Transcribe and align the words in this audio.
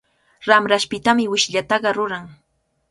Ramrashpitami 0.47 1.29
wishllataqa 1.33 1.95
ruran. 1.97 2.25